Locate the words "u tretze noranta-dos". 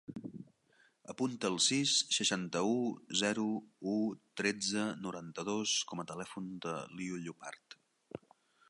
3.93-5.79